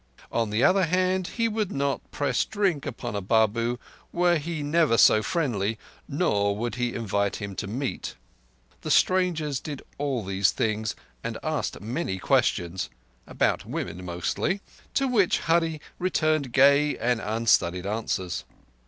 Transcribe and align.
On 0.31 0.49
the 0.49 0.63
other 0.63 0.85
hand, 0.85 1.27
he 1.37 1.47
would 1.47 1.71
not 1.71 2.09
press 2.09 2.43
drink 2.43 2.87
upon 2.87 3.15
a 3.15 3.21
Babu 3.21 3.77
were 4.11 4.39
he 4.39 4.63
never 4.63 4.97
so 4.97 5.21
friendly, 5.21 5.77
nor 6.07 6.57
would 6.57 6.73
he 6.73 6.95
invite 6.95 7.35
him 7.35 7.53
to 7.57 7.67
meat. 7.67 8.15
The 8.81 8.89
strangers 8.89 9.59
did 9.59 9.83
all 9.99 10.25
these 10.25 10.49
things, 10.49 10.95
and 11.23 11.37
asked 11.43 11.81
many 11.81 12.17
questions—about 12.17 13.65
women 13.67 14.03
mostly—to 14.03 15.07
which 15.07 15.41
Hurree 15.41 15.79
returned 15.99 16.51
gay 16.51 16.97
and 16.97 17.21
unstudied 17.21 17.85
answers. 17.85 18.43